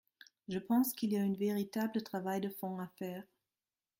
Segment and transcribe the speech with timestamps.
[0.47, 3.23] Je pense qu’il y a un véritable travail de fond à faire.